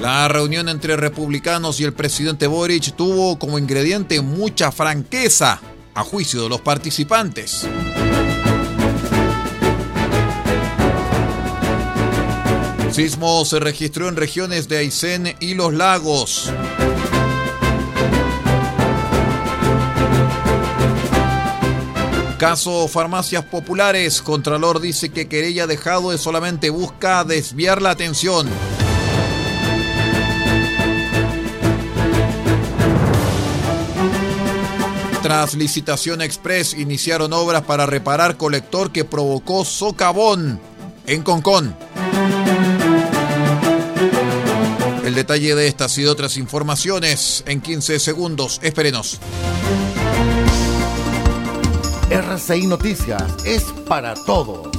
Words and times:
La 0.00 0.28
reunión 0.28 0.68
entre 0.68 0.96
republicanos 0.96 1.80
y 1.80 1.84
el 1.84 1.92
presidente 1.92 2.46
Boric 2.46 2.94
tuvo 2.94 3.36
como 3.36 3.58
ingrediente 3.58 4.20
mucha 4.20 4.70
franqueza, 4.70 5.60
a 5.94 6.04
juicio 6.04 6.44
de 6.44 6.48
los 6.48 6.60
participantes. 6.60 7.66
Sismo 12.92 13.44
se 13.44 13.58
registró 13.58 14.08
en 14.08 14.14
regiones 14.14 14.68
de 14.68 14.78
Aysén 14.78 15.34
y 15.40 15.54
Los 15.54 15.74
Lagos. 15.74 16.52
Caso 22.38 22.86
Farmacias 22.86 23.44
Populares, 23.44 24.22
Contralor 24.22 24.80
dice 24.80 25.10
que 25.10 25.26
querella 25.26 25.66
dejado 25.66 26.12
de 26.12 26.18
solamente 26.18 26.70
busca 26.70 27.24
desviar 27.24 27.82
la 27.82 27.90
atención. 27.90 28.48
Tras 35.28 35.52
licitación 35.52 36.22
express, 36.22 36.72
iniciaron 36.72 37.34
obras 37.34 37.60
para 37.60 37.84
reparar 37.84 38.38
colector 38.38 38.90
que 38.90 39.04
provocó 39.04 39.62
socavón 39.62 40.58
en 41.06 41.22
Concón. 41.22 41.76
El 45.04 45.14
detalle 45.14 45.54
de 45.54 45.68
estas 45.68 45.98
y 45.98 46.04
de 46.04 46.08
otras 46.08 46.38
informaciones 46.38 47.44
en 47.46 47.60
15 47.60 47.98
segundos. 47.98 48.58
Espérenos. 48.62 49.18
RCI 52.08 52.66
Noticias 52.66 53.22
es 53.44 53.64
para 53.86 54.14
todos. 54.14 54.77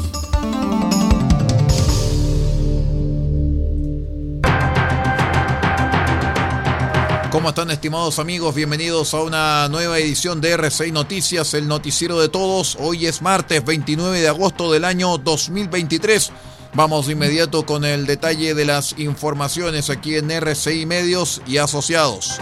¿Cómo 7.39 7.49
están 7.51 7.71
estimados 7.71 8.19
amigos? 8.19 8.53
Bienvenidos 8.53 9.13
a 9.13 9.21
una 9.21 9.69
nueva 9.69 9.97
edición 9.97 10.41
de 10.41 10.57
R6 10.57 10.91
Noticias, 10.91 11.53
el 11.53 11.69
noticiero 11.69 12.19
de 12.19 12.27
todos. 12.27 12.77
Hoy 12.81 13.05
es 13.05 13.21
martes 13.21 13.63
29 13.63 14.19
de 14.19 14.27
agosto 14.27 14.69
del 14.73 14.83
año 14.83 15.17
2023. 15.17 16.33
Vamos 16.73 17.07
de 17.07 17.13
inmediato 17.13 17.65
con 17.65 17.85
el 17.85 18.05
detalle 18.05 18.55
de 18.55 18.65
las 18.65 18.99
informaciones 18.99 19.89
aquí 19.89 20.17
en 20.17 20.29
RCI 20.29 20.85
Medios 20.85 21.41
y 21.47 21.59
Asociados. 21.59 22.41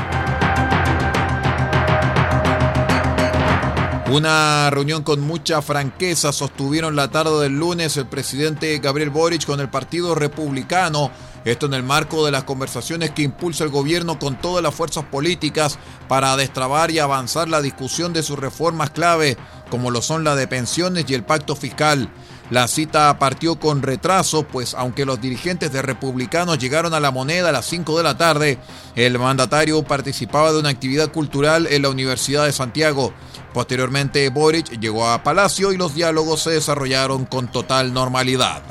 Una 4.10 4.72
reunión 4.72 5.04
con 5.04 5.20
mucha 5.20 5.62
franqueza 5.62 6.32
sostuvieron 6.32 6.96
la 6.96 7.12
tarde 7.12 7.44
del 7.44 7.60
lunes 7.60 7.98
el 7.98 8.08
presidente 8.08 8.80
Gabriel 8.80 9.12
Boric 9.12 9.46
con 9.46 9.60
el 9.60 9.70
Partido 9.70 10.16
Republicano 10.16 11.12
esto 11.52 11.66
en 11.66 11.74
el 11.74 11.84
marco 11.84 12.26
de 12.26 12.32
las 12.32 12.44
conversaciones 12.44 13.12
que 13.12 13.24
impulsa 13.24 13.64
el 13.64 13.70
gobierno 13.70 14.20
con 14.20 14.40
todas 14.40 14.64
las 14.64 14.76
fuerzas 14.76 15.06
políticas 15.06 15.80
para 16.08 16.36
destrabar 16.36 16.92
y 16.92 17.00
avanzar 17.00 17.50
la 17.50 17.62
discusión 17.62 18.14
de 18.14 18.24
sus 18.24 18.38
reformas 18.38 18.90
clave, 18.90 19.38
como 19.70 19.92
lo 19.92 20.02
son 20.02 20.24
la 20.24 20.36
de 20.36 20.48
pensiones 20.48 21.06
y 21.08 21.14
el 21.14 21.24
pacto 21.24 21.56
fiscal. 21.56 22.10
La 22.50 22.68
cita 22.70 23.20
partió 23.20 23.60
con 23.60 23.82
retraso, 23.82 24.44
pues 24.44 24.74
aunque 24.74 25.06
los 25.06 25.20
dirigentes 25.20 25.72
de 25.74 25.82
republicanos 25.82 26.58
llegaron 26.58 26.94
a 26.94 27.02
la 27.02 27.12
moneda 27.12 27.50
a 27.50 27.52
las 27.52 27.66
5 27.66 27.98
de 27.98 28.04
la 28.04 28.18
tarde, 28.18 28.58
el 28.96 29.20
mandatario 29.20 29.84
participaba 29.84 30.54
de 30.54 30.60
una 30.60 30.70
actividad 30.70 31.12
cultural 31.12 31.68
en 31.68 31.82
la 31.82 31.90
Universidad 31.90 32.46
de 32.46 32.54
Santiago. 32.54 33.14
Posteriormente, 33.54 34.30
Boric 34.30 34.80
llegó 34.80 35.08
a 35.08 35.24
Palacio 35.24 35.74
y 35.74 35.78
los 35.78 35.94
diálogos 35.94 36.44
se 36.44 36.52
desarrollaron 36.52 37.26
con 37.26 37.52
total 37.52 37.94
normalidad. 37.94 38.62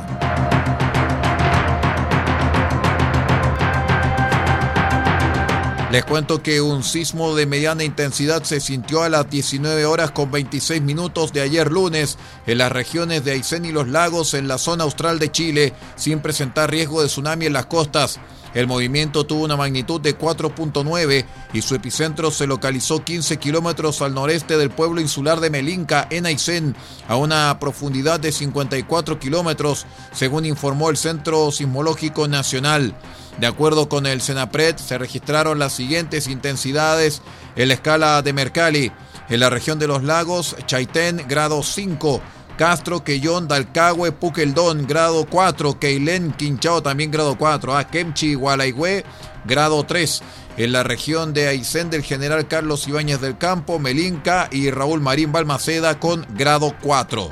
Les 5.92 6.04
cuento 6.04 6.42
que 6.42 6.60
un 6.60 6.82
sismo 6.82 7.36
de 7.36 7.46
mediana 7.46 7.84
intensidad 7.84 8.42
se 8.42 8.58
sintió 8.58 9.04
a 9.04 9.08
las 9.08 9.30
19 9.30 9.86
horas 9.86 10.10
con 10.10 10.32
26 10.32 10.82
minutos 10.82 11.32
de 11.32 11.42
ayer 11.42 11.70
lunes 11.70 12.18
en 12.44 12.58
las 12.58 12.72
regiones 12.72 13.24
de 13.24 13.30
Aysén 13.30 13.64
y 13.64 13.70
los 13.70 13.86
lagos 13.86 14.34
en 14.34 14.48
la 14.48 14.58
zona 14.58 14.82
austral 14.82 15.20
de 15.20 15.30
Chile, 15.30 15.74
sin 15.94 16.18
presentar 16.18 16.72
riesgo 16.72 17.02
de 17.02 17.06
tsunami 17.06 17.46
en 17.46 17.52
las 17.52 17.66
costas. 17.66 18.18
El 18.52 18.66
movimiento 18.66 19.26
tuvo 19.26 19.44
una 19.44 19.56
magnitud 19.56 20.00
de 20.00 20.18
4.9 20.18 21.24
y 21.52 21.62
su 21.62 21.76
epicentro 21.76 22.32
se 22.32 22.48
localizó 22.48 23.04
15 23.04 23.36
kilómetros 23.36 24.02
al 24.02 24.14
noreste 24.14 24.56
del 24.56 24.70
pueblo 24.70 25.00
insular 25.00 25.38
de 25.38 25.50
Melinca, 25.50 26.08
en 26.10 26.26
Aysén, 26.26 26.74
a 27.06 27.16
una 27.16 27.58
profundidad 27.60 28.18
de 28.18 28.32
54 28.32 29.20
kilómetros, 29.20 29.86
según 30.12 30.46
informó 30.46 30.90
el 30.90 30.96
Centro 30.96 31.52
Sismológico 31.52 32.26
Nacional. 32.26 32.94
De 33.38 33.46
acuerdo 33.46 33.88
con 33.88 34.06
el 34.06 34.22
Senapred, 34.22 34.76
se 34.76 34.96
registraron 34.96 35.58
las 35.58 35.74
siguientes 35.74 36.26
intensidades 36.26 37.20
en 37.54 37.68
la 37.68 37.74
escala 37.74 38.22
de 38.22 38.32
Mercalli. 38.32 38.92
En 39.28 39.40
la 39.40 39.50
región 39.50 39.78
de 39.78 39.86
los 39.86 40.02
lagos, 40.02 40.56
Chaitén, 40.66 41.24
grado 41.28 41.62
5. 41.62 42.22
Castro, 42.56 43.04
Quellón, 43.04 43.48
Dalcahue, 43.48 44.12
Puqueldón, 44.12 44.86
grado 44.86 45.26
4. 45.28 45.78
Keilén, 45.78 46.32
Quinchao, 46.32 46.82
también 46.82 47.10
grado 47.10 47.36
4. 47.36 47.76
Ah, 47.76 47.84
Kemchi, 47.84 48.34
Gualaigüe, 48.34 49.04
grado 49.44 49.84
3. 49.84 50.22
En 50.56 50.72
la 50.72 50.82
región 50.82 51.34
de 51.34 51.48
Aysén 51.48 51.90
del 51.90 52.02
general 52.02 52.48
Carlos 52.48 52.88
Ibáñez 52.88 53.20
del 53.20 53.36
Campo, 53.36 53.78
Melinca 53.78 54.48
y 54.50 54.70
Raúl 54.70 55.02
Marín 55.02 55.32
Balmaceda 55.32 56.00
con 56.00 56.26
grado 56.30 56.74
4. 56.80 57.30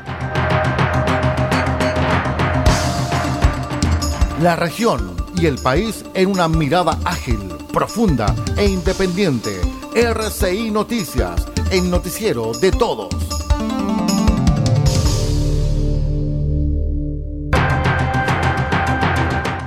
La 4.43 4.57
región 4.57 5.14
y 5.37 5.47
el 5.47 5.57
país 5.57 6.05
en 6.15 6.31
una 6.31 6.49
mirada 6.49 6.99
ágil, 7.05 7.39
profunda 7.73 8.35
e 8.57 8.67
independiente. 8.67 9.61
RCI 9.95 10.71
Noticias, 10.71 11.47
el 11.71 11.91
noticiero 11.91 12.53
de 12.53 12.71
todos. 12.73 13.15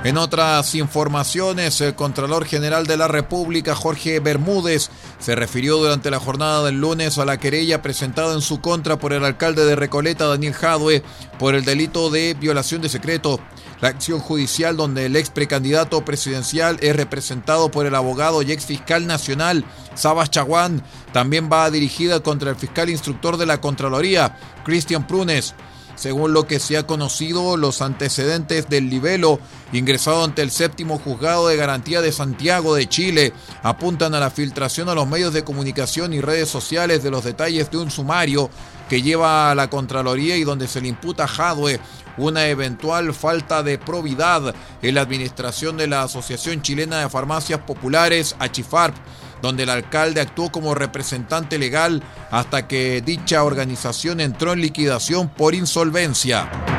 En 0.08 0.16
otras 0.16 0.74
informaciones, 0.74 1.82
el 1.82 1.94
Contralor 1.94 2.46
General 2.46 2.86
de 2.86 2.96
la 2.96 3.08
República, 3.08 3.74
Jorge 3.74 4.20
Bermúdez, 4.20 4.88
se 5.18 5.34
refirió 5.34 5.76
durante 5.76 6.10
la 6.10 6.18
jornada 6.18 6.64
del 6.64 6.80
lunes 6.80 7.18
a 7.18 7.26
la 7.26 7.36
querella 7.36 7.82
presentada 7.82 8.32
en 8.32 8.40
su 8.40 8.62
contra 8.62 8.98
por 8.98 9.12
el 9.12 9.22
alcalde 9.22 9.66
de 9.66 9.76
Recoleta, 9.76 10.26
Daniel 10.26 10.54
Jadue, 10.54 11.02
por 11.38 11.54
el 11.54 11.66
delito 11.66 12.08
de 12.08 12.32
violación 12.32 12.80
de 12.80 12.88
secreto. 12.88 13.38
La 13.80 13.88
acción 13.88 14.18
judicial 14.18 14.76
donde 14.76 15.06
el 15.06 15.16
ex 15.16 15.30
precandidato 15.30 16.04
presidencial 16.04 16.78
es 16.80 16.96
representado 16.96 17.70
por 17.70 17.86
el 17.86 17.94
abogado 17.94 18.42
y 18.42 18.52
ex 18.52 18.66
fiscal 18.66 19.06
nacional 19.06 19.64
Sabas 19.98 20.30
Chaguán 20.30 20.82
también 21.12 21.48
va 21.52 21.70
dirigida 21.70 22.20
contra 22.20 22.50
el 22.50 22.56
fiscal 22.56 22.88
instructor 22.88 23.36
de 23.36 23.46
la 23.46 23.60
Contraloría, 23.60 24.36
Cristian 24.64 25.06
Prunes. 25.06 25.54
Según 25.98 26.32
lo 26.32 26.46
que 26.46 26.60
se 26.60 26.76
ha 26.76 26.86
conocido, 26.86 27.56
los 27.56 27.82
antecedentes 27.82 28.68
del 28.68 28.88
libelo 28.88 29.40
ingresado 29.72 30.22
ante 30.22 30.42
el 30.42 30.52
séptimo 30.52 30.96
juzgado 30.96 31.48
de 31.48 31.56
garantía 31.56 32.00
de 32.00 32.12
Santiago 32.12 32.76
de 32.76 32.88
Chile 32.88 33.32
apuntan 33.64 34.14
a 34.14 34.20
la 34.20 34.30
filtración 34.30 34.88
a 34.88 34.94
los 34.94 35.08
medios 35.08 35.34
de 35.34 35.42
comunicación 35.42 36.12
y 36.12 36.20
redes 36.20 36.48
sociales 36.48 37.02
de 37.02 37.10
los 37.10 37.24
detalles 37.24 37.72
de 37.72 37.78
un 37.78 37.90
sumario 37.90 38.48
que 38.88 39.02
lleva 39.02 39.50
a 39.50 39.56
la 39.56 39.70
Contraloría 39.70 40.36
y 40.36 40.44
donde 40.44 40.68
se 40.68 40.80
le 40.80 40.86
imputa 40.86 41.24
a 41.24 41.28
Jadwe 41.28 41.80
una 42.16 42.46
eventual 42.46 43.12
falta 43.12 43.64
de 43.64 43.76
probidad 43.76 44.54
en 44.82 44.94
la 44.94 45.00
administración 45.00 45.76
de 45.76 45.88
la 45.88 46.04
Asociación 46.04 46.62
Chilena 46.62 47.00
de 47.00 47.08
Farmacias 47.08 47.60
Populares, 47.62 48.36
ACHIFARP 48.38 48.94
donde 49.42 49.64
el 49.64 49.70
alcalde 49.70 50.20
actuó 50.20 50.50
como 50.50 50.74
representante 50.74 51.58
legal 51.58 52.02
hasta 52.30 52.66
que 52.68 53.00
dicha 53.00 53.44
organización 53.44 54.20
entró 54.20 54.52
en 54.52 54.60
liquidación 54.60 55.28
por 55.28 55.54
insolvencia. 55.54 56.77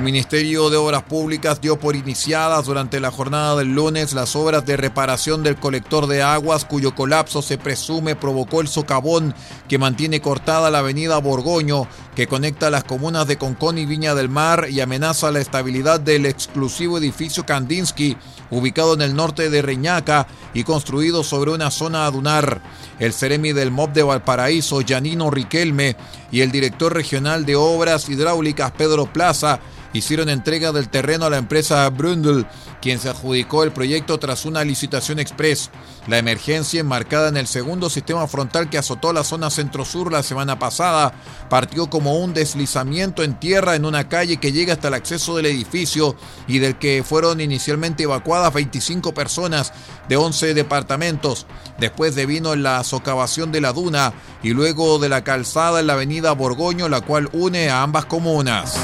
El 0.00 0.06
Ministerio 0.06 0.70
de 0.70 0.78
Obras 0.78 1.02
Públicas 1.02 1.60
dio 1.60 1.78
por 1.78 1.94
iniciadas 1.94 2.64
durante 2.64 3.00
la 3.00 3.10
jornada 3.10 3.56
del 3.56 3.74
lunes 3.74 4.14
las 4.14 4.34
obras 4.34 4.64
de 4.64 4.78
reparación 4.78 5.42
del 5.42 5.56
colector 5.56 6.06
de 6.06 6.22
aguas 6.22 6.64
cuyo 6.64 6.94
colapso 6.94 7.42
se 7.42 7.58
presume 7.58 8.16
provocó 8.16 8.62
el 8.62 8.68
socavón 8.68 9.34
que 9.68 9.76
mantiene 9.76 10.22
cortada 10.22 10.70
la 10.70 10.78
avenida 10.78 11.18
Borgoño 11.18 11.86
que 12.16 12.26
conecta 12.26 12.70
las 12.70 12.84
comunas 12.84 13.26
de 13.26 13.36
Concón 13.36 13.76
y 13.76 13.84
Viña 13.84 14.14
del 14.14 14.30
Mar 14.30 14.68
y 14.70 14.80
amenaza 14.80 15.30
la 15.30 15.40
estabilidad 15.40 16.00
del 16.00 16.24
exclusivo 16.24 16.96
edificio 16.96 17.44
Kandinsky 17.44 18.16
ubicado 18.50 18.94
en 18.94 19.02
el 19.02 19.14
norte 19.14 19.50
de 19.50 19.62
Reñaca 19.62 20.26
y 20.54 20.64
construido 20.64 21.22
sobre 21.22 21.52
una 21.52 21.70
zona 21.70 22.06
adunar. 22.06 22.62
El 22.98 23.12
Ceremi 23.12 23.52
del 23.52 23.70
MOB 23.70 23.92
de 23.92 24.02
Valparaíso, 24.02 24.80
Janino 24.86 25.30
Riquelme, 25.30 25.96
y 26.30 26.40
el 26.40 26.52
director 26.52 26.94
regional 26.94 27.44
de 27.44 27.56
Obras 27.56 28.08
Hidráulicas, 28.08 28.72
Pedro 28.72 29.06
Plaza, 29.06 29.60
hicieron 29.92 30.28
entrega 30.28 30.72
del 30.72 30.88
terreno 30.88 31.26
a 31.26 31.30
la 31.30 31.38
empresa 31.38 31.88
Brundle, 31.90 32.46
quien 32.80 32.98
se 32.98 33.08
adjudicó 33.08 33.64
el 33.64 33.72
proyecto 33.72 34.18
tras 34.18 34.44
una 34.44 34.64
licitación 34.64 35.18
express. 35.18 35.70
La 36.06 36.18
emergencia 36.18 36.80
enmarcada 36.80 37.28
en 37.28 37.36
el 37.36 37.46
segundo 37.46 37.90
sistema 37.90 38.26
frontal 38.26 38.70
que 38.70 38.78
azotó 38.78 39.12
la 39.12 39.24
zona 39.24 39.50
centro-sur 39.50 40.10
la 40.10 40.22
semana 40.22 40.58
pasada 40.58 41.12
partió 41.48 41.88
como 41.90 42.18
un 42.18 42.34
deslizamiento 42.34 43.22
en 43.22 43.38
tierra 43.38 43.76
en 43.76 43.84
una 43.84 44.08
calle 44.08 44.38
que 44.38 44.52
llega 44.52 44.74
hasta 44.74 44.88
el 44.88 44.94
acceso 44.94 45.36
del 45.36 45.46
edificio 45.46 46.16
y 46.46 46.58
del 46.58 46.78
que 46.78 47.04
fueron 47.04 47.40
inicialmente 47.40 48.04
evacuadas 48.04 48.52
25 48.54 49.12
personas 49.14 49.72
de 50.08 50.16
11 50.16 50.54
departamentos. 50.54 51.46
Después 51.78 52.14
de 52.14 52.26
vino 52.26 52.56
la 52.56 52.82
socavación 52.84 53.52
de 53.52 53.60
la 53.60 53.72
duna 53.72 54.12
y 54.42 54.50
luego 54.50 54.98
de 54.98 55.08
la 55.08 55.22
calzada 55.22 55.80
en 55.80 55.86
la 55.86 55.94
avenida 55.94 56.32
Borgoño, 56.32 56.88
la 56.88 57.00
cual 57.00 57.28
une 57.32 57.70
a 57.70 57.82
ambas 57.82 58.06
comunas. 58.06 58.78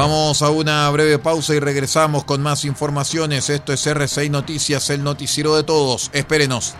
Vamos 0.00 0.40
a 0.40 0.48
una 0.48 0.88
breve 0.88 1.18
pausa 1.18 1.54
y 1.54 1.60
regresamos 1.60 2.24
con 2.24 2.40
más 2.40 2.64
informaciones. 2.64 3.50
Esto 3.50 3.74
es 3.74 3.86
R6 3.86 4.30
Noticias, 4.30 4.88
el 4.88 5.04
noticiero 5.04 5.54
de 5.54 5.62
todos. 5.62 6.08
Espérenos. 6.14 6.74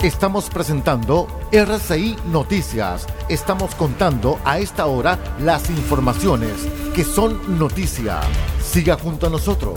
Estamos 0.00 0.48
presentando 0.48 1.26
RCI 1.50 2.18
Noticias. 2.26 3.08
Estamos 3.28 3.74
contando 3.74 4.38
a 4.44 4.60
esta 4.60 4.86
hora 4.86 5.18
las 5.40 5.70
informaciones 5.70 6.52
que 6.94 7.02
son 7.02 7.58
noticia. 7.58 8.20
Siga 8.62 8.96
junto 8.96 9.26
a 9.26 9.30
nosotros. 9.30 9.76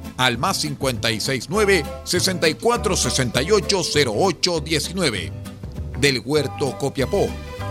al 0.17 0.37
más 0.37 0.59
569 0.59 1.83
64 2.03 2.95
68 2.95 3.81
08 4.07 4.59
19. 4.61 5.31
Del 5.99 6.21
Huerto 6.25 6.77
Copiapó, 6.77 7.27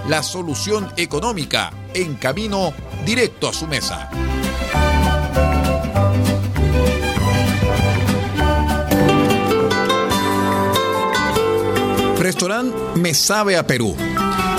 la 0.08 0.22
solución 0.22 0.92
económica 0.96 1.72
en 1.94 2.14
camino 2.14 2.72
directo 3.04 3.48
a 3.48 3.52
su 3.52 3.66
mesa. 3.66 4.10
Restaurante 12.18 12.76
Me 12.96 13.14
Sabe 13.14 13.56
a 13.56 13.66
Perú. 13.66 13.96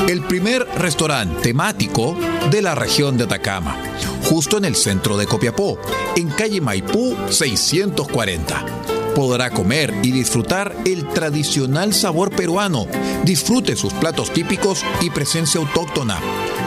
El 0.10 0.22
primer 0.22 0.68
restaurante 0.78 1.42
temático 1.42 2.18
de 2.50 2.62
la 2.62 2.76
región 2.76 3.18
de 3.18 3.26
Atacama 3.26 3.78
justo 4.32 4.58
en 4.58 4.64
el 4.64 4.78
centro 4.78 5.18
de 5.18 5.28
Copiapó, 5.28 5.78
en 6.16 6.30
calle 6.30 6.62
Maipú 6.62 7.18
640. 7.30 8.66
Podrá 9.14 9.50
comer 9.50 9.94
y 10.04 10.12
disfrutar 10.12 10.74
el 10.86 11.06
tradicional 11.10 11.94
sabor 11.94 12.34
peruano. 12.34 12.88
Disfrute 13.26 13.76
sus 13.76 13.92
platos 13.92 14.32
típicos 14.32 14.86
y 15.02 15.10
presencia 15.10 15.60
autóctona. 15.60 16.18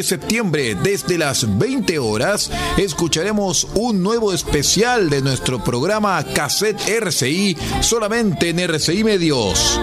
De 0.00 0.04
septiembre, 0.04 0.74
desde 0.82 1.18
las 1.18 1.58
20 1.58 1.98
horas, 1.98 2.50
escucharemos 2.78 3.68
un 3.74 4.02
nuevo 4.02 4.32
especial 4.32 5.10
de 5.10 5.20
nuestro 5.20 5.62
programa 5.62 6.24
Cassette 6.24 6.80
RCI, 6.88 7.54
solamente 7.82 8.48
en 8.48 8.60
RCI 8.60 9.04
Medios. 9.04 9.78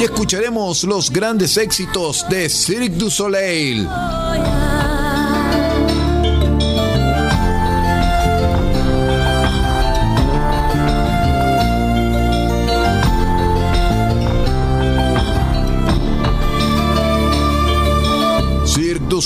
Y 0.00 0.02
escucharemos 0.02 0.82
los 0.82 1.12
grandes 1.12 1.56
éxitos 1.56 2.26
de 2.28 2.48
Cirque 2.48 2.88
du 2.88 3.08
Soleil. 3.08 3.86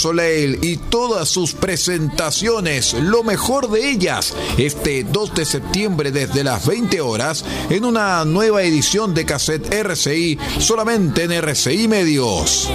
Soleil 0.06 0.60
y 0.62 0.76
todas 0.76 1.28
sus 1.28 1.52
presentaciones, 1.52 2.92
lo 2.92 3.24
mejor 3.24 3.68
de 3.68 3.90
ellas, 3.90 4.34
este 4.56 5.02
2 5.02 5.34
de 5.34 5.44
septiembre 5.44 6.12
desde 6.12 6.44
las 6.44 6.64
20 6.64 7.00
horas 7.00 7.44
en 7.70 7.84
una 7.84 8.24
nueva 8.24 8.62
edición 8.62 9.14
de 9.14 9.24
Cassette 9.24 9.74
RCI 9.74 10.38
solamente 10.60 11.24
en 11.24 11.32
RCI 11.32 11.88
Medios. 11.88 12.70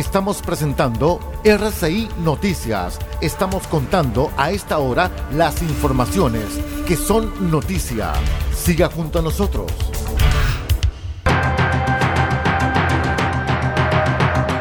Estamos 0.00 0.40
presentando 0.40 1.20
RCI 1.44 2.08
Noticias. 2.24 2.98
Estamos 3.20 3.66
contando 3.66 4.32
a 4.38 4.50
esta 4.50 4.78
hora 4.78 5.10
las 5.34 5.60
informaciones 5.60 6.46
que 6.86 6.96
son 6.96 7.50
noticia. 7.50 8.14
Siga 8.56 8.88
junto 8.88 9.18
a 9.18 9.22
nosotros. 9.22 9.70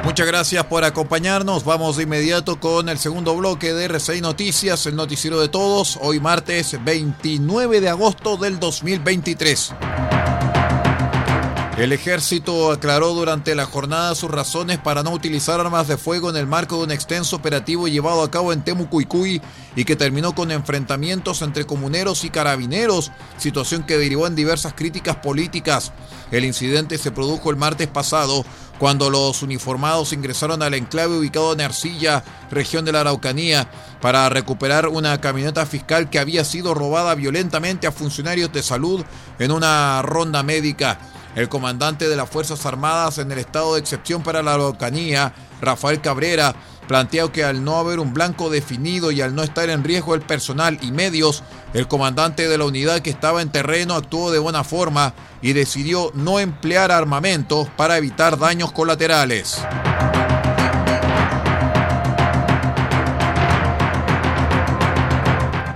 Muchas 0.04 0.28
gracias 0.28 0.66
por 0.66 0.84
acompañarnos. 0.84 1.64
Vamos 1.64 1.96
de 1.96 2.04
inmediato 2.04 2.60
con 2.60 2.90
el 2.90 2.98
segundo 2.98 3.34
bloque 3.38 3.74
de 3.74 3.86
RCI 3.86 4.20
Noticias, 4.20 4.88
el 4.88 4.98
noticiero 4.98 5.40
de 5.40 5.48
todos, 5.48 5.98
hoy 6.02 6.20
martes 6.20 6.78
29 6.84 7.80
de 7.80 7.88
agosto 7.88 8.36
del 8.36 8.60
2023. 8.60 9.74
El 11.80 11.94
ejército 11.94 12.74
aclaró 12.74 13.14
durante 13.14 13.56
la 13.56 13.66
jornada 13.66 14.14
sus 14.14 14.30
razones 14.30 14.80
para 14.80 15.02
no 15.02 15.12
utilizar 15.12 15.62
armas 15.62 15.88
de 15.88 15.96
fuego 15.96 16.30
en 16.30 16.36
el 16.36 16.46
marco 16.46 16.76
de 16.76 16.84
un 16.84 16.92
extenso 16.92 17.38
operativo 17.38 17.88
llevado 17.88 18.22
a 18.22 18.30
cabo 18.30 18.52
en 18.52 18.66
Temucuicuy 18.66 19.42
y 19.78 19.86
que 19.86 19.96
terminó 19.96 20.36
con 20.36 20.52
enfrentamientos 20.52 21.42
entre 21.42 21.64
comuneros 21.64 22.26
y 22.26 22.32
carabineros, 22.32 23.14
situación 23.38 23.84
que 23.84 23.98
derivó 23.98 24.28
en 24.28 24.36
diversas 24.36 24.74
críticas 24.74 25.16
políticas. 25.16 25.94
El 26.32 26.44
incidente 26.44 26.98
se 26.98 27.12
produjo 27.12 27.50
el 27.50 27.56
martes 27.56 27.88
pasado 27.88 28.44
cuando 28.78 29.10
los 29.10 29.42
uniformados 29.42 30.12
ingresaron 30.12 30.62
al 30.62 30.74
enclave 30.74 31.18
ubicado 31.18 31.54
en 31.54 31.62
Arcilla, 31.62 32.26
región 32.52 32.84
de 32.84 32.92
la 32.92 33.02
Araucanía, 33.02 33.72
para 34.02 34.28
recuperar 34.28 34.90
una 34.90 35.22
camioneta 35.22 35.66
fiscal 35.66 36.10
que 36.10 36.20
había 36.20 36.44
sido 36.44 36.74
robada 36.74 37.16
violentamente 37.16 37.88
a 37.88 37.94
funcionarios 37.94 38.52
de 38.52 38.64
salud 38.64 39.06
en 39.40 39.52
una 39.52 40.02
ronda 40.02 40.44
médica. 40.44 41.00
El 41.40 41.48
comandante 41.48 42.10
de 42.10 42.18
las 42.18 42.30
Fuerzas 42.30 42.66
Armadas 42.66 43.18
en 43.18 43.32
el 43.32 43.38
estado 43.38 43.76
de 43.76 43.80
excepción 43.80 44.24
para 44.24 44.44
la 44.44 44.56
Araucanía, 44.56 45.34
Rafael 45.62 46.02
Cabrera, 46.02 46.54
planteó 46.86 47.32
que 47.32 47.46
al 47.46 47.64
no 47.64 47.78
haber 47.78 48.00
un 48.00 48.14
blanco 48.14 48.50
definido 48.50 49.10
y 49.10 49.22
al 49.22 49.34
no 49.34 49.44
estar 49.44 49.70
en 49.70 49.86
riesgo 49.86 50.16
el 50.16 50.22
personal 50.22 50.78
y 50.82 50.92
medios, 50.92 51.46
el 51.74 51.88
comandante 51.88 52.50
de 52.50 52.58
la 52.58 52.66
unidad 52.66 53.00
que 53.00 53.10
estaba 53.10 53.42
en 53.42 53.54
terreno 53.54 53.94
actuó 53.94 54.32
de 54.32 54.40
buena 54.40 54.66
forma 54.66 55.14
y 55.42 55.54
decidió 55.54 56.12
no 56.14 56.42
emplear 56.42 56.92
armamentos 56.92 57.70
para 57.78 57.96
evitar 57.96 58.38
daños 58.38 58.74
colaterales. 58.74 59.62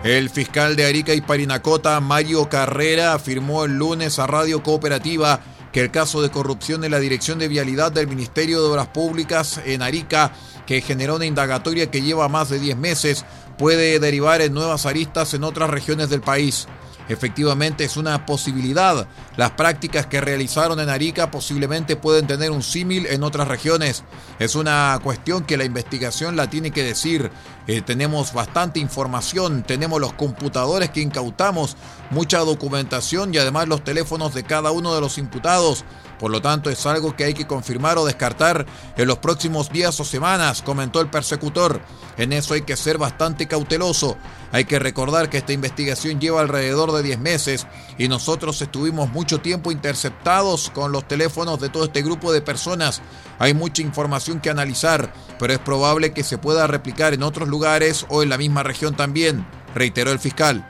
El 0.04 0.30
fiscal 0.30 0.76
de 0.76 0.86
Arica 0.86 1.14
y 1.14 1.22
Parinacota, 1.22 1.98
Mario 2.02 2.50
Carrera, 2.50 3.14
afirmó 3.14 3.64
el 3.64 3.78
lunes 3.78 4.20
a 4.20 4.28
Radio 4.28 4.62
Cooperativa 4.62 5.40
que 5.74 5.82
el 5.82 5.92
caso 5.92 6.22
de 6.22 6.30
corrupción 6.30 6.84
en 6.84 6.92
la 6.92 7.00
Dirección 7.00 7.40
de 7.40 7.48
Vialidad 7.48 7.92
del 7.92 8.08
Ministerio 8.08 8.62
de 8.62 8.70
Obras 8.70 8.88
Públicas 8.88 9.60
en 9.66 9.82
Arica, 9.82 10.32
que 10.68 10.82
generó 10.82 11.16
una 11.16 11.26
indagatoria 11.26 11.90
que 11.90 12.04
lleva 12.04 12.30
más 12.30 12.50
de 12.50 12.60
10 12.60 12.78
meses, 12.78 13.26
puede 13.58 14.00
derivar 14.00 14.42
en 14.42 14.54
nuevas 14.54 14.86
aristas 14.86 15.34
en 15.34 15.44
otras 15.44 15.72
regiones 15.72 16.10
del 16.10 16.22
país. 16.22 16.68
Efectivamente 17.10 17.84
es 17.84 17.98
una 17.98 18.26
posibilidad. 18.26 19.08
Las 19.36 19.52
prácticas 19.52 20.06
que 20.06 20.22
realizaron 20.22 20.80
en 20.80 20.90
Arica 20.90 21.32
posiblemente 21.32 21.96
pueden 21.96 22.28
tener 22.28 22.52
un 22.52 22.64
símil 22.64 23.06
en 23.08 23.24
otras 23.24 23.48
regiones. 23.48 24.04
Es 24.40 24.56
una 24.56 25.00
cuestión 25.04 25.44
que 25.44 25.58
la 25.58 25.66
investigación 25.66 26.36
la 26.36 26.50
tiene 26.50 26.72
que 26.72 26.84
decir. 26.84 27.32
Eh, 27.68 27.82
tenemos 27.82 28.34
bastante 28.34 28.80
información, 28.80 29.64
tenemos 29.64 30.00
los 30.00 30.14
computadores 30.14 30.90
que 30.90 31.02
incautamos, 31.02 31.78
mucha 32.10 32.40
documentación 32.40 33.34
y 33.34 33.38
además 33.38 33.68
los 33.68 33.84
teléfonos 33.84 34.34
de 34.34 34.44
cada 34.44 34.72
uno 34.72 34.94
de 34.94 35.02
los 35.02 35.18
imputados. 35.18 35.86
Por 36.24 36.32
lo 36.32 36.42
tanto, 36.42 36.70
es 36.70 36.86
algo 36.86 37.18
que 37.18 37.26
hay 37.26 37.34
que 37.34 37.46
confirmar 37.46 37.98
o 37.98 38.06
descartar 38.06 38.66
en 38.96 39.08
los 39.10 39.18
próximos 39.18 39.70
días 39.70 40.00
o 40.00 40.06
semanas, 40.06 40.62
comentó 40.62 41.02
el 41.02 41.10
persecutor. 41.10 41.82
En 42.16 42.32
eso 42.32 42.54
hay 42.54 42.62
que 42.62 42.78
ser 42.78 42.98
bastante 42.98 43.46
cauteloso. 43.46 44.16
Hay 44.54 44.64
que 44.64 44.80
recordar 44.80 45.30
que 45.30 45.40
esta 45.40 45.52
investigación 45.52 46.22
lleva 46.22 46.40
alrededor 46.40 46.94
de 46.94 47.04
10 47.04 47.20
meses 47.20 47.68
y 47.98 48.08
nosotros 48.08 48.62
estuvimos 48.62 49.12
mucho 49.12 49.42
tiempo 49.42 49.70
interceptados 49.70 50.70
con 50.70 50.94
los 50.94 51.06
teléfonos 51.10 51.60
de 51.60 51.68
todo 51.68 51.84
este 51.84 52.04
grupo 52.04 52.32
de 52.32 52.40
personas. 52.40 53.02
Hay 53.38 53.54
mucha 53.54 53.82
información 53.82 54.40
que 54.40 54.50
analizar, 54.50 55.12
pero 55.40 55.52
es 55.52 55.60
probable 55.60 56.14
que 56.14 56.24
se 56.24 56.38
pueda 56.38 56.68
replicar 56.68 57.14
en 57.14 57.24
otros 57.24 57.50
lugares 57.50 58.06
o 58.08 58.24
en 58.24 58.30
la 58.30 58.38
misma 58.38 58.64
región 58.64 58.96
también, 58.96 59.46
reiteró 59.76 60.14
el 60.14 60.20
fiscal. 60.20 60.66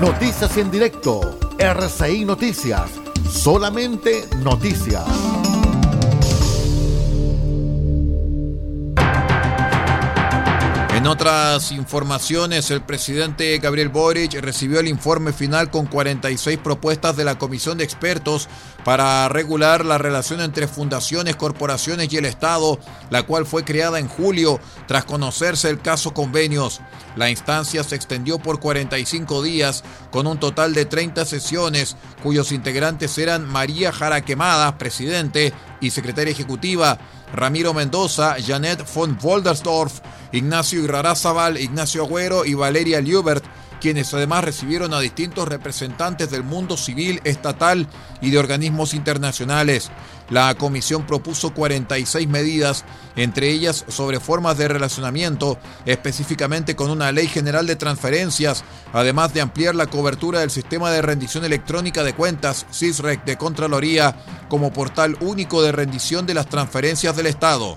Noticias 0.00 0.56
en 0.56 0.70
directo. 0.70 1.39
RCI 1.60 2.24
Noticias 2.24 2.90
Solamente 3.28 4.26
noticias. 4.42 5.29
En 11.00 11.06
otras 11.06 11.72
informaciones, 11.72 12.70
el 12.70 12.82
presidente 12.82 13.56
Gabriel 13.56 13.88
Boric 13.88 14.34
recibió 14.34 14.80
el 14.80 14.86
informe 14.86 15.32
final 15.32 15.70
con 15.70 15.86
46 15.86 16.58
propuestas 16.58 17.16
de 17.16 17.24
la 17.24 17.38
Comisión 17.38 17.78
de 17.78 17.84
Expertos 17.84 18.50
para 18.84 19.26
regular 19.30 19.86
la 19.86 19.96
relación 19.96 20.42
entre 20.42 20.68
fundaciones, 20.68 21.36
corporaciones 21.36 22.12
y 22.12 22.18
el 22.18 22.26
Estado, 22.26 22.78
la 23.08 23.22
cual 23.22 23.46
fue 23.46 23.64
creada 23.64 23.98
en 23.98 24.08
julio 24.08 24.60
tras 24.86 25.06
conocerse 25.06 25.70
el 25.70 25.80
caso 25.80 26.12
convenios. 26.12 26.82
La 27.16 27.30
instancia 27.30 27.82
se 27.82 27.96
extendió 27.96 28.38
por 28.38 28.60
45 28.60 29.42
días 29.42 29.84
con 30.10 30.26
un 30.26 30.38
total 30.38 30.74
de 30.74 30.84
30 30.84 31.24
sesiones, 31.24 31.96
cuyos 32.22 32.52
integrantes 32.52 33.16
eran 33.16 33.48
María 33.48 33.90
Jara 33.90 34.20
Quemada, 34.20 34.76
presidente 34.76 35.54
y 35.80 35.92
secretaria 35.92 36.32
ejecutiva, 36.32 36.98
Ramiro 37.32 37.72
Mendoza, 37.72 38.36
Janet 38.38 38.82
von 38.86 39.16
Woldersdorf, 39.22 40.00
Ignacio 40.32 40.82
Irrarazabal, 40.84 41.56
Ignacio 41.56 42.04
Agüero 42.04 42.44
y 42.44 42.54
Valeria 42.54 43.00
Liubert, 43.00 43.44
quienes 43.80 44.14
además 44.14 44.44
recibieron 44.44 44.94
a 44.94 45.00
distintos 45.00 45.48
representantes 45.48 46.30
del 46.30 46.44
mundo 46.44 46.76
civil, 46.76 47.20
estatal 47.24 47.88
y 48.20 48.30
de 48.30 48.38
organismos 48.38 48.94
internacionales. 48.94 49.90
La 50.30 50.54
comisión 50.54 51.06
propuso 51.06 51.52
46 51.52 52.28
medidas, 52.28 52.84
entre 53.16 53.50
ellas 53.50 53.84
sobre 53.88 54.20
formas 54.20 54.56
de 54.56 54.68
relacionamiento, 54.68 55.58
específicamente 55.86 56.76
con 56.76 56.90
una 56.90 57.10
ley 57.10 57.26
general 57.26 57.66
de 57.66 57.74
transferencias, 57.74 58.62
además 58.92 59.34
de 59.34 59.40
ampliar 59.40 59.74
la 59.74 59.88
cobertura 59.88 60.40
del 60.40 60.50
sistema 60.50 60.92
de 60.92 61.02
rendición 61.02 61.44
electrónica 61.44 62.04
de 62.04 62.14
cuentas, 62.14 62.64
CISREC, 62.72 63.24
de 63.24 63.36
Contraloría, 63.36 64.14
como 64.48 64.72
portal 64.72 65.16
único 65.20 65.62
de 65.62 65.72
rendición 65.72 66.26
de 66.26 66.34
las 66.34 66.46
transferencias 66.46 67.16
del 67.16 67.26
Estado. 67.26 67.76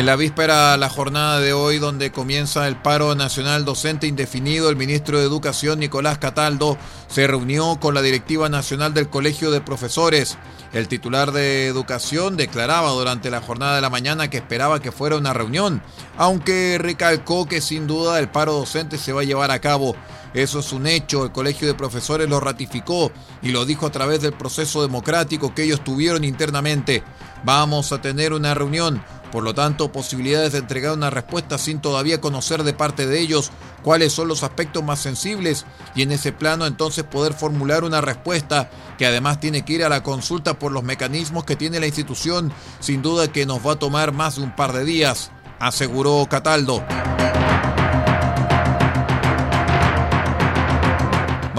En 0.00 0.06
la 0.06 0.16
víspera, 0.16 0.78
la 0.78 0.88
jornada 0.88 1.40
de 1.40 1.52
hoy, 1.52 1.78
donde 1.78 2.10
comienza 2.10 2.66
el 2.66 2.76
paro 2.76 3.14
nacional 3.14 3.66
docente 3.66 4.06
indefinido, 4.06 4.70
el 4.70 4.76
ministro 4.76 5.18
de 5.18 5.26
Educación, 5.26 5.78
Nicolás 5.78 6.16
Cataldo, 6.16 6.78
se 7.06 7.26
reunió 7.26 7.78
con 7.78 7.92
la 7.92 8.00
directiva 8.00 8.48
nacional 8.48 8.94
del 8.94 9.10
Colegio 9.10 9.50
de 9.50 9.60
Profesores. 9.60 10.38
El 10.72 10.88
titular 10.88 11.32
de 11.32 11.66
Educación 11.66 12.38
declaraba 12.38 12.88
durante 12.92 13.28
la 13.28 13.42
jornada 13.42 13.74
de 13.74 13.82
la 13.82 13.90
mañana 13.90 14.30
que 14.30 14.38
esperaba 14.38 14.80
que 14.80 14.90
fuera 14.90 15.18
una 15.18 15.34
reunión, 15.34 15.82
aunque 16.16 16.78
recalcó 16.80 17.46
que 17.46 17.60
sin 17.60 17.86
duda 17.86 18.18
el 18.20 18.30
paro 18.30 18.54
docente 18.54 18.96
se 18.96 19.12
va 19.12 19.20
a 19.20 19.24
llevar 19.24 19.50
a 19.50 19.60
cabo. 19.60 19.96
Eso 20.32 20.60
es 20.60 20.72
un 20.72 20.86
hecho, 20.86 21.24
el 21.24 21.32
Colegio 21.32 21.68
de 21.68 21.74
Profesores 21.74 22.26
lo 22.26 22.40
ratificó 22.40 23.12
y 23.42 23.50
lo 23.50 23.66
dijo 23.66 23.84
a 23.84 23.92
través 23.92 24.22
del 24.22 24.32
proceso 24.32 24.80
democrático 24.80 25.54
que 25.54 25.64
ellos 25.64 25.84
tuvieron 25.84 26.24
internamente. 26.24 27.02
Vamos 27.44 27.92
a 27.92 28.00
tener 28.00 28.32
una 28.32 28.54
reunión 28.54 29.02
por 29.32 29.44
lo 29.44 29.54
tanto, 29.54 29.92
posibilidades 29.92 30.52
de 30.52 30.58
entregar 30.58 30.92
una 30.92 31.10
respuesta 31.10 31.58
sin 31.58 31.80
todavía 31.80 32.20
conocer 32.20 32.64
de 32.64 32.72
parte 32.72 33.06
de 33.06 33.20
ellos 33.20 33.50
cuáles 33.82 34.12
son 34.12 34.28
los 34.28 34.42
aspectos 34.42 34.82
más 34.82 35.00
sensibles 35.00 35.66
y 35.94 36.02
en 36.02 36.12
ese 36.12 36.32
plano 36.32 36.66
entonces 36.66 37.04
poder 37.04 37.32
formular 37.32 37.84
una 37.84 38.00
respuesta 38.00 38.70
que 38.98 39.06
además 39.06 39.40
tiene 39.40 39.64
que 39.64 39.74
ir 39.74 39.84
a 39.84 39.88
la 39.88 40.02
consulta 40.02 40.58
por 40.58 40.72
los 40.72 40.82
mecanismos 40.82 41.44
que 41.44 41.56
tiene 41.56 41.80
la 41.80 41.86
institución, 41.86 42.52
sin 42.80 43.02
duda 43.02 43.32
que 43.32 43.46
nos 43.46 43.66
va 43.66 43.72
a 43.72 43.78
tomar 43.78 44.12
más 44.12 44.36
de 44.36 44.42
un 44.42 44.54
par 44.54 44.72
de 44.72 44.84
días, 44.84 45.30
aseguró 45.58 46.26
Cataldo. 46.28 46.84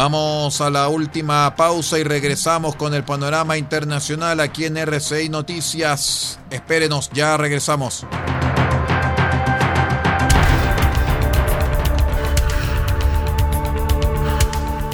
Vamos 0.04 0.60
a 0.62 0.72
la 0.72 0.90
última 0.90 1.56
pausa 1.56 2.00
y 2.00 2.04
regresamos 2.04 2.76
con 2.76 2.96
el 2.96 3.04
panorama 3.04 3.56
internacional 3.56 4.40
aquí 4.40 4.66
en 4.66 4.78
RCI 4.78 5.30
Noticias. 5.30 6.40
Espérenos, 6.50 7.12
ya 7.14 7.38
regresamos. 7.38 8.08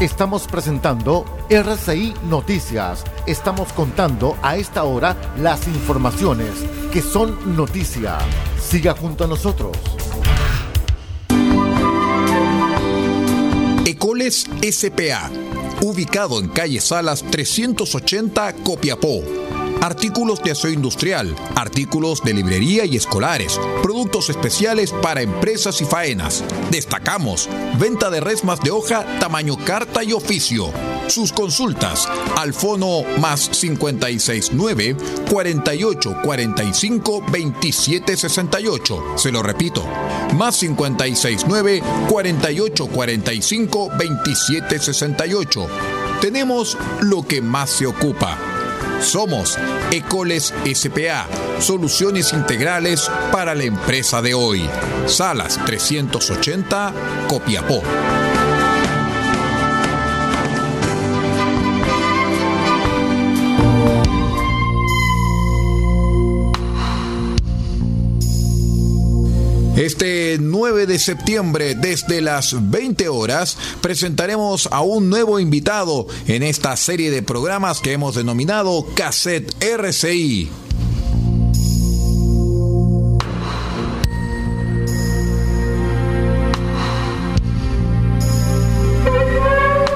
Estamos 0.01 0.45
presentando 0.45 1.23
RCI 1.49 2.13
Noticias. 2.23 3.05
Estamos 3.27 3.71
contando 3.71 4.37
a 4.41 4.57
esta 4.57 4.83
hora 4.83 5.15
las 5.37 5.69
informaciones 5.69 6.51
que 6.91 7.01
son 7.01 7.55
noticia. 7.55 8.17
Siga 8.59 8.93
junto 8.93 9.23
a 9.23 9.27
nosotros. 9.27 9.77
Ecoles 13.97 14.45
SPA, 14.61 15.31
ubicado 15.81 16.39
en 16.39 16.49
calle 16.49 16.79
Salas 16.81 17.23
380 17.31 18.53
Copiapó 18.63 19.23
artículos 19.81 20.43
de 20.43 20.51
aseo 20.51 20.71
industrial, 20.71 21.35
artículos 21.55 22.21
de 22.23 22.33
librería 22.33 22.85
y 22.85 22.95
escolares, 22.95 23.59
productos 23.81 24.29
especiales 24.29 24.91
para 24.91 25.21
empresas 25.21 25.81
y 25.81 25.85
faenas. 25.85 26.43
Destacamos, 26.71 27.49
venta 27.79 28.09
de 28.09 28.19
resmas 28.19 28.59
de 28.61 28.71
hoja 28.71 29.05
tamaño 29.19 29.57
carta 29.65 30.03
y 30.03 30.13
oficio. 30.13 30.71
Sus 31.07 31.31
consultas 31.31 32.07
al 32.35 32.53
fono 32.53 33.03
más 33.19 33.49
569 33.49 34.95
48 35.29 36.17
45 36.23 37.23
27 37.31 38.17
68. 38.17 39.03
Se 39.15 39.31
lo 39.31 39.41
repito, 39.41 39.85
más 40.35 40.57
569 40.57 41.81
48 42.09 42.87
45 42.87 43.89
27 43.97 44.79
68. 44.79 45.67
Tenemos 46.21 46.77
lo 47.01 47.23
que 47.23 47.41
más 47.41 47.69
se 47.69 47.85
ocupa 47.85 48.37
somos 49.01 49.57
Ecoles 49.91 50.53
SPA, 50.73 51.27
soluciones 51.59 52.33
integrales 52.33 53.09
para 53.31 53.55
la 53.55 53.63
empresa 53.63 54.21
de 54.21 54.33
hoy. 54.33 54.67
Salas 55.05 55.59
380, 55.65 56.93
Copiapó. 57.27 57.81
Este 69.77 70.39
9 70.41 70.87
de 70.87 70.97
septiembre, 70.97 71.75
desde 71.75 72.19
las 72.19 72.55
20 72.71 73.09
horas, 73.09 73.59
presentaremos 73.79 74.67
a 74.71 74.81
un 74.81 75.07
nuevo 75.07 75.39
invitado 75.39 76.07
en 76.25 76.41
esta 76.41 76.75
serie 76.75 77.11
de 77.11 77.21
programas 77.21 77.79
que 77.79 77.93
hemos 77.93 78.15
denominado 78.15 78.87
Cassette 78.95 79.53
RCI. 79.63 80.49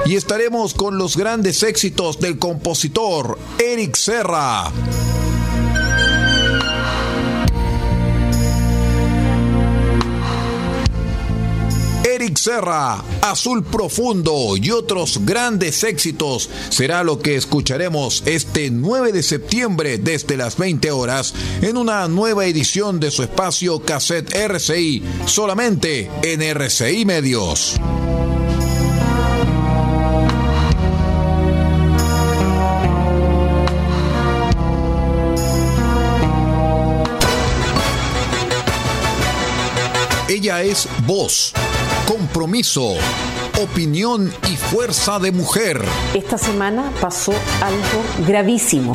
Y 0.06 0.14
estaremos 0.14 0.74
con 0.74 0.96
los 0.96 1.16
grandes 1.16 1.64
éxitos 1.64 2.20
del 2.20 2.38
compositor 2.38 3.36
Eric 3.58 3.96
Serra. 3.96 4.70
Serra, 12.42 13.04
Azul 13.20 13.62
Profundo 13.62 14.56
y 14.56 14.72
otros 14.72 15.24
grandes 15.24 15.84
éxitos 15.84 16.50
será 16.70 17.04
lo 17.04 17.20
que 17.20 17.36
escucharemos 17.36 18.24
este 18.26 18.68
9 18.68 19.12
de 19.12 19.22
septiembre 19.22 19.98
desde 19.98 20.36
las 20.36 20.56
20 20.56 20.90
horas 20.90 21.34
en 21.60 21.76
una 21.76 22.08
nueva 22.08 22.44
edición 22.46 22.98
de 22.98 23.12
su 23.12 23.22
espacio 23.22 23.78
Cassette 23.84 24.34
RCI, 24.34 25.04
solamente 25.24 26.10
en 26.24 26.42
RCI 26.42 27.04
Medios. 27.04 27.76
Ella 40.28 40.62
es 40.64 40.88
voz 41.06 41.52
compromiso, 42.12 42.96
opinión 43.58 44.30
y 44.52 44.56
fuerza 44.56 45.18
de 45.18 45.32
mujer. 45.32 45.82
Esta 46.12 46.36
semana 46.36 46.92
pasó 47.00 47.32
algo 47.62 48.26
gravísimo. 48.28 48.94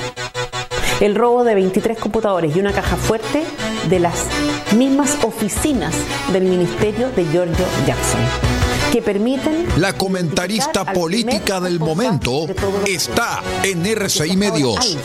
El 0.99 1.15
robo 1.15 1.43
de 1.43 1.56
23 1.56 1.97
computadores 1.97 2.56
y 2.56 2.60
una 2.60 2.73
caja 2.73 2.95
fuerte 2.95 3.43
de 3.89 3.99
las 3.99 4.27
mismas 4.75 5.17
oficinas 5.23 5.95
del 6.32 6.43
ministerio 6.43 7.10
de 7.10 7.25
Giorgio 7.25 7.65
Jackson 7.88 8.57
que 8.91 9.02
permiten... 9.02 9.67
La 9.78 9.93
comentarista 9.93 10.86
política 10.86 11.60
del 11.60 11.80
momento 11.80 12.45
está 12.86 13.41
en 13.63 13.86
RCI 13.86 14.38
Medios. 14.38 14.97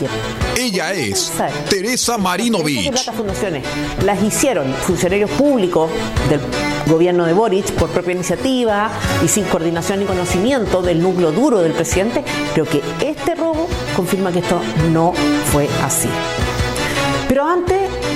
Ella 0.57 0.93
es 0.93 1.31
Teresa 1.69 2.17
Marinovich. 2.17 2.93
Las 4.03 4.21
hicieron 4.23 4.73
funcionarios 4.73 5.29
públicos 5.31 5.89
del 6.29 6.39
gobierno 6.87 7.25
de 7.25 7.33
Boric 7.33 7.71
por 7.73 7.89
propia 7.89 8.13
iniciativa 8.13 8.89
y 9.23 9.27
sin 9.27 9.45
coordinación 9.45 9.99
ni 9.99 10.05
conocimiento 10.05 10.81
del 10.81 11.01
núcleo 11.01 11.31
duro 11.31 11.59
del 11.59 11.73
presidente, 11.73 12.23
creo 12.53 12.65
que 12.65 12.81
este 13.01 13.35
robo 13.35 13.67
confirma 13.95 14.31
que 14.31 14.39
esto 14.39 14.61
no 14.91 15.13
fue 15.51 15.67
así. 15.83 16.09
Pero 17.27 17.45
antes 17.47 17.82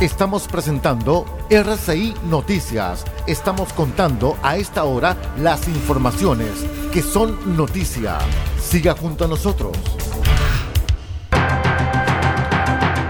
Estamos 0.00 0.48
presentando 0.48 1.26
RCI 1.50 2.14
Noticias. 2.22 3.04
Estamos 3.26 3.74
contando 3.74 4.34
a 4.42 4.56
esta 4.56 4.84
hora 4.84 5.14
las 5.36 5.68
informaciones 5.68 6.64
que 6.90 7.02
son 7.02 7.54
noticia. 7.54 8.16
Siga 8.58 8.94
junto 8.94 9.26
a 9.26 9.28
nosotros. 9.28 9.76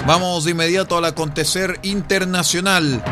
Vamos 0.04 0.44
de 0.44 0.50
inmediato 0.50 0.98
al 0.98 1.04
acontecer 1.04 1.78
internacional. 1.84 3.04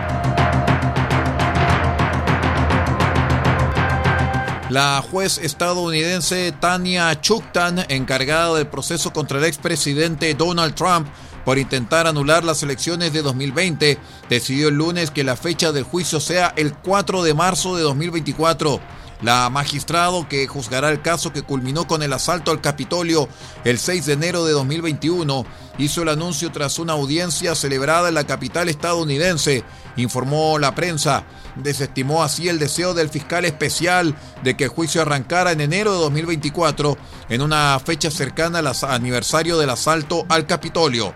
La 4.71 5.03
juez 5.09 5.39
estadounidense 5.39 6.51
Tania 6.51 7.19
Chuktan, 7.21 7.87
encargada 7.89 8.57
del 8.57 8.67
proceso 8.67 9.13
contra 9.13 9.39
el 9.39 9.45
expresidente 9.45 10.35
Donald 10.35 10.75
Trump, 10.75 11.07
por 11.49 11.57
intentar 11.57 12.07
anular 12.07 12.45
las 12.45 12.63
elecciones 12.63 13.15
de 13.15 13.23
2020, 13.23 13.99
decidió 14.29 14.69
el 14.69 14.75
lunes 14.75 15.11
que 15.11 15.25
la 15.25 15.35
fecha 15.35 15.73
del 15.73 15.83
juicio 15.83 16.21
sea 16.21 16.53
el 16.59 16.75
4 16.75 17.23
de 17.23 17.33
marzo 17.33 17.75
de 17.75 17.81
2024. 17.85 18.79
La 19.21 19.51
magistrado 19.51 20.29
que 20.29 20.47
juzgará 20.47 20.91
el 20.91 21.03
caso 21.03 21.33
que 21.33 21.43
culminó 21.43 21.89
con 21.89 22.05
el 22.05 22.13
asalto 22.13 22.53
al 22.53 22.61
Capitolio 22.61 23.29
el 23.65 23.79
6 23.79 24.07
de 24.07 24.13
enero 24.13 24.45
de 24.45 24.53
2021 24.53 25.45
hizo 25.79 26.03
el 26.03 26.09
anuncio 26.09 26.53
tras 26.53 26.79
una 26.79 26.93
audiencia 26.93 27.57
celebrada 27.57 28.09
en 28.09 28.15
la 28.15 28.25
capital 28.25 28.69
estadounidense, 28.69 29.65
informó 29.97 30.59
la 30.59 30.75
prensa. 30.75 31.25
Desestimó 31.57 32.23
así 32.23 32.49
el 32.49 32.61
deseo 32.61 32.95
del 32.95 33.09
fiscal 33.09 33.45
especial 33.45 34.15
de 34.45 34.57
que 34.57 34.65
el 34.65 34.71
juicio 34.71 35.03
arrancara 35.03 35.51
en 35.51 35.61
enero 35.61 35.93
de 35.93 35.99
2024, 35.99 36.97
en 37.29 37.43
una 37.43 37.81
fecha 37.85 38.11
cercana 38.13 38.61
al 38.61 38.73
aniversario 38.83 39.59
del 39.59 39.71
asalto 39.71 40.27
al 40.29 40.47
Capitolio. 40.47 41.13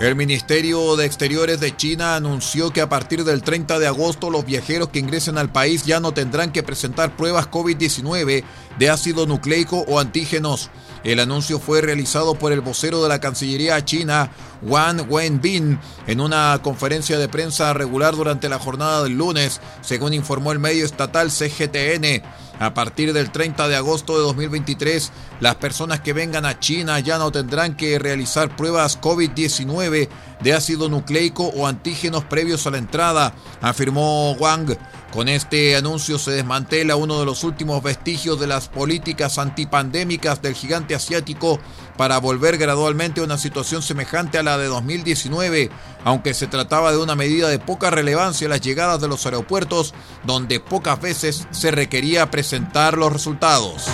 El 0.00 0.16
Ministerio 0.16 0.96
de 0.96 1.04
Exteriores 1.04 1.60
de 1.60 1.76
China 1.76 2.16
anunció 2.16 2.72
que 2.72 2.80
a 2.80 2.88
partir 2.88 3.22
del 3.22 3.42
30 3.42 3.78
de 3.78 3.86
agosto 3.86 4.30
los 4.30 4.46
viajeros 4.46 4.88
que 4.88 4.98
ingresen 4.98 5.36
al 5.36 5.52
país 5.52 5.84
ya 5.84 6.00
no 6.00 6.12
tendrán 6.12 6.52
que 6.52 6.62
presentar 6.62 7.14
pruebas 7.16 7.50
COVID-19 7.50 8.42
de 8.78 8.88
ácido 8.88 9.26
nucleico 9.26 9.84
o 9.86 10.00
antígenos. 10.00 10.70
El 11.04 11.20
anuncio 11.20 11.58
fue 11.58 11.82
realizado 11.82 12.34
por 12.34 12.50
el 12.50 12.62
vocero 12.62 13.02
de 13.02 13.10
la 13.10 13.20
Cancillería 13.20 13.84
china, 13.84 14.30
Wang 14.62 15.04
Wenbin, 15.06 15.78
en 16.06 16.20
una 16.22 16.58
conferencia 16.62 17.18
de 17.18 17.28
prensa 17.28 17.74
regular 17.74 18.16
durante 18.16 18.48
la 18.48 18.58
jornada 18.58 19.02
del 19.02 19.18
lunes, 19.18 19.60
según 19.82 20.14
informó 20.14 20.52
el 20.52 20.60
medio 20.60 20.86
estatal 20.86 21.30
CGTN. 21.30 22.22
A 22.60 22.74
partir 22.74 23.14
del 23.14 23.32
30 23.32 23.68
de 23.68 23.76
agosto 23.76 24.18
de 24.18 24.20
2023, 24.20 25.12
las 25.40 25.54
personas 25.54 26.00
que 26.00 26.12
vengan 26.12 26.44
a 26.44 26.60
China 26.60 27.00
ya 27.00 27.16
no 27.16 27.32
tendrán 27.32 27.74
que 27.74 27.98
realizar 27.98 28.54
pruebas 28.54 29.00
COVID-19 29.00 30.10
de 30.42 30.52
ácido 30.52 30.90
nucleico 30.90 31.46
o 31.46 31.66
antígenos 31.66 32.24
previos 32.24 32.66
a 32.66 32.70
la 32.70 32.76
entrada, 32.76 33.32
afirmó 33.62 34.32
Wang. 34.32 34.76
Con 35.10 35.30
este 35.30 35.74
anuncio 35.74 36.18
se 36.18 36.32
desmantela 36.32 36.96
uno 36.96 37.18
de 37.18 37.24
los 37.24 37.44
últimos 37.44 37.82
vestigios 37.82 38.38
de 38.38 38.46
las 38.46 38.68
políticas 38.68 39.38
antipandémicas 39.38 40.42
del 40.42 40.54
gigante 40.54 40.94
asiático 40.94 41.58
para 42.00 42.16
volver 42.16 42.56
gradualmente 42.56 43.20
a 43.20 43.24
una 43.24 43.36
situación 43.36 43.82
semejante 43.82 44.38
a 44.38 44.42
la 44.42 44.56
de 44.56 44.68
2019, 44.68 45.68
aunque 46.02 46.32
se 46.32 46.46
trataba 46.46 46.92
de 46.92 46.96
una 46.96 47.14
medida 47.14 47.50
de 47.50 47.58
poca 47.58 47.90
relevancia 47.90 48.48
las 48.48 48.62
llegadas 48.62 49.02
de 49.02 49.08
los 49.08 49.26
aeropuertos, 49.26 49.92
donde 50.24 50.60
pocas 50.60 50.98
veces 50.98 51.46
se 51.50 51.70
requería 51.70 52.30
presentar 52.30 52.96
los 52.96 53.12
resultados. 53.12 53.84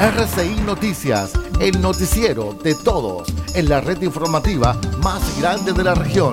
RCI 0.00 0.62
Noticias, 0.64 1.32
el 1.60 1.78
noticiero 1.82 2.54
de 2.64 2.74
todos, 2.76 3.28
en 3.54 3.68
la 3.68 3.82
red 3.82 4.00
informativa 4.00 4.80
más 5.02 5.20
grande 5.38 5.74
de 5.74 5.84
la 5.84 5.94
región. 5.94 6.32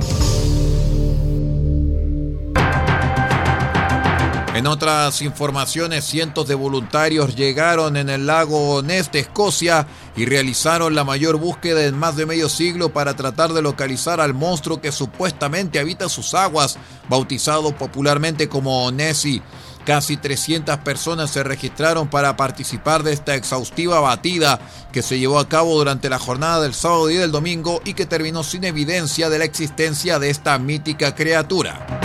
En 4.55 4.67
otras 4.67 5.21
informaciones, 5.21 6.05
cientos 6.05 6.47
de 6.47 6.55
voluntarios 6.55 7.35
llegaron 7.35 7.97
en 7.97 8.09
el 8.09 8.25
lago 8.25 8.81
Ness 8.81 9.09
Escocia 9.11 9.85
y 10.15 10.23
realizaron 10.25 10.95
la 10.95 11.03
mayor 11.03 11.35
búsqueda 11.35 11.83
en 11.83 11.99
más 11.99 12.15
de 12.15 12.25
medio 12.25 12.47
siglo 12.47 12.87
para 12.87 13.17
tratar 13.17 13.51
de 13.51 13.61
localizar 13.61 14.21
al 14.21 14.33
monstruo 14.33 14.79
que 14.79 14.93
supuestamente 14.93 15.77
habita 15.77 16.07
sus 16.07 16.33
aguas, 16.33 16.77
bautizado 17.09 17.75
popularmente 17.75 18.47
como 18.47 18.89
Nessie. 18.93 19.41
Casi 19.85 20.15
300 20.15 20.77
personas 20.77 21.31
se 21.31 21.43
registraron 21.43 22.07
para 22.07 22.37
participar 22.37 23.03
de 23.03 23.11
esta 23.11 23.35
exhaustiva 23.35 23.99
batida 23.99 24.61
que 24.93 25.01
se 25.01 25.19
llevó 25.19 25.39
a 25.39 25.49
cabo 25.49 25.77
durante 25.77 26.09
la 26.09 26.17
jornada 26.17 26.61
del 26.61 26.73
sábado 26.73 27.11
y 27.11 27.15
del 27.15 27.33
domingo 27.33 27.81
y 27.83 27.93
que 27.93 28.05
terminó 28.05 28.41
sin 28.41 28.63
evidencia 28.63 29.29
de 29.29 29.37
la 29.37 29.43
existencia 29.43 30.17
de 30.17 30.29
esta 30.29 30.57
mítica 30.59 31.13
criatura. 31.13 32.04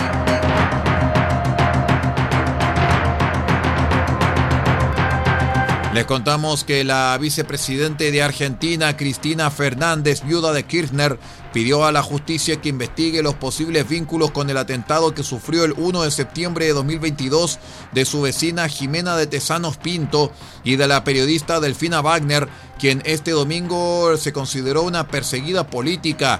Les 5.93 6.05
contamos 6.05 6.63
que 6.63 6.85
la 6.85 7.17
vicepresidente 7.19 8.11
de 8.11 8.23
Argentina, 8.23 8.95
Cristina 8.95 9.51
Fernández, 9.51 10.23
viuda 10.23 10.53
de 10.53 10.63
Kirchner, 10.63 11.19
pidió 11.51 11.83
a 11.83 11.91
la 11.91 12.01
justicia 12.01 12.61
que 12.61 12.69
investigue 12.69 13.21
los 13.21 13.35
posibles 13.35 13.89
vínculos 13.89 14.31
con 14.31 14.49
el 14.49 14.55
atentado 14.55 15.13
que 15.13 15.23
sufrió 15.23 15.65
el 15.65 15.73
1 15.73 16.03
de 16.03 16.11
septiembre 16.11 16.65
de 16.65 16.71
2022 16.71 17.59
de 17.91 18.05
su 18.05 18.21
vecina 18.21 18.69
Jimena 18.69 19.17
de 19.17 19.27
Tesanos 19.27 19.75
Pinto 19.75 20.31
y 20.63 20.77
de 20.77 20.87
la 20.87 21.03
periodista 21.03 21.59
Delfina 21.59 21.99
Wagner, 21.99 22.47
quien 22.79 23.01
este 23.03 23.31
domingo 23.31 24.15
se 24.15 24.31
consideró 24.31 24.83
una 24.83 25.09
perseguida 25.09 25.67
política. 25.67 26.39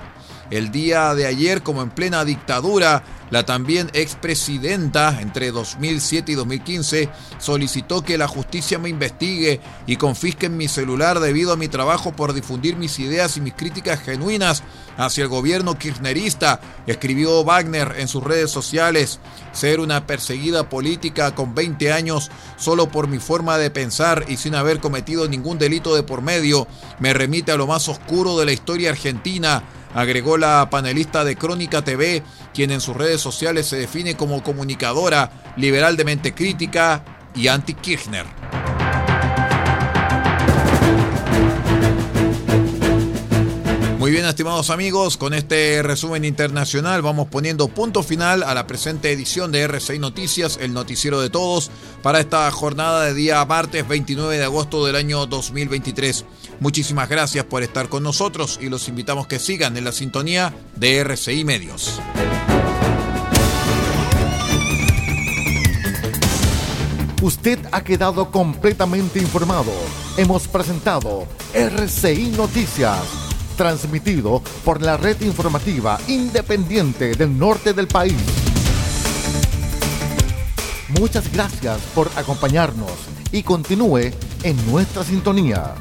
El 0.51 0.69
día 0.69 1.15
de 1.15 1.25
ayer, 1.25 1.63
como 1.63 1.81
en 1.81 1.89
plena 1.89 2.25
dictadura, 2.25 3.03
la 3.29 3.45
también 3.45 3.89
expresidenta, 3.93 5.21
entre 5.21 5.51
2007 5.51 6.33
y 6.33 6.35
2015, 6.35 7.09
solicitó 7.39 8.01
que 8.03 8.17
la 8.17 8.27
justicia 8.27 8.77
me 8.77 8.89
investigue 8.89 9.61
y 9.87 9.95
confisquen 9.95 10.57
mi 10.57 10.67
celular 10.67 11.21
debido 11.21 11.53
a 11.53 11.55
mi 11.55 11.69
trabajo 11.69 12.11
por 12.11 12.33
difundir 12.33 12.75
mis 12.75 12.99
ideas 12.99 13.37
y 13.37 13.41
mis 13.41 13.53
críticas 13.53 14.01
genuinas 14.01 14.63
hacia 14.97 15.23
el 15.23 15.29
gobierno 15.29 15.79
kirchnerista, 15.79 16.59
escribió 16.85 17.45
Wagner 17.45 17.95
en 17.97 18.09
sus 18.09 18.21
redes 18.21 18.51
sociales. 18.51 19.21
Ser 19.53 19.79
una 19.79 20.05
perseguida 20.05 20.67
política 20.67 21.33
con 21.33 21.55
20 21.55 21.93
años 21.93 22.29
solo 22.57 22.89
por 22.89 23.07
mi 23.07 23.19
forma 23.19 23.57
de 23.57 23.71
pensar 23.71 24.25
y 24.27 24.35
sin 24.35 24.55
haber 24.55 24.81
cometido 24.81 25.29
ningún 25.29 25.57
delito 25.57 25.95
de 25.95 26.03
por 26.03 26.21
medio 26.21 26.67
me 26.99 27.13
remite 27.13 27.53
a 27.53 27.57
lo 27.57 27.67
más 27.67 27.87
oscuro 27.87 28.37
de 28.37 28.45
la 28.45 28.51
historia 28.51 28.89
argentina 28.89 29.63
agregó 29.93 30.37
la 30.37 30.69
panelista 30.69 31.23
de 31.23 31.35
Crónica 31.35 31.83
TV, 31.83 32.23
quien 32.53 32.71
en 32.71 32.81
sus 32.81 32.95
redes 32.95 33.21
sociales 33.21 33.67
se 33.67 33.77
define 33.77 34.15
como 34.15 34.43
comunicadora, 34.43 35.53
liberal 35.57 35.97
de 35.97 36.05
mente 36.05 36.33
crítica 36.33 37.03
y 37.35 37.47
anti-Kirchner. 37.47 38.25
Muy 44.01 44.09
bien, 44.09 44.25
estimados 44.25 44.71
amigos, 44.71 45.15
con 45.15 45.35
este 45.35 45.83
resumen 45.83 46.25
internacional 46.25 47.03
vamos 47.03 47.27
poniendo 47.27 47.67
punto 47.67 48.01
final 48.01 48.41
a 48.41 48.55
la 48.55 48.65
presente 48.65 49.11
edición 49.11 49.51
de 49.51 49.69
R6 49.69 49.99
Noticias, 49.99 50.57
el 50.59 50.73
noticiero 50.73 51.21
de 51.21 51.29
todos, 51.29 51.69
para 52.01 52.19
esta 52.19 52.49
jornada 52.49 53.03
de 53.05 53.13
día 53.13 53.45
martes 53.45 53.87
29 53.87 54.39
de 54.39 54.43
agosto 54.43 54.87
del 54.87 54.95
año 54.95 55.27
2023. 55.27 56.25
Muchísimas 56.61 57.09
gracias 57.09 57.43
por 57.45 57.63
estar 57.63 57.89
con 57.89 58.03
nosotros 58.03 58.59
y 58.61 58.69
los 58.69 58.87
invitamos 58.87 59.25
que 59.25 59.39
sigan 59.39 59.75
en 59.77 59.83
la 59.83 59.91
sintonía 59.91 60.53
de 60.75 60.99
RCI 60.99 61.43
Medios. 61.43 61.99
Usted 67.19 67.57
ha 67.71 67.83
quedado 67.83 68.29
completamente 68.29 69.17
informado. 69.17 69.71
Hemos 70.17 70.47
presentado 70.47 71.25
RCI 71.55 72.33
Noticias, 72.37 72.99
transmitido 73.57 74.43
por 74.63 74.83
la 74.83 74.97
red 74.97 75.19
informativa 75.21 75.99
independiente 76.07 77.15
del 77.15 77.35
norte 77.35 77.73
del 77.73 77.87
país. 77.87 78.21
Muchas 80.89 81.31
gracias 81.33 81.79
por 81.95 82.11
acompañarnos 82.15 82.91
y 83.31 83.41
continúe 83.41 84.11
en 84.43 84.71
nuestra 84.71 85.03
sintonía. 85.03 85.73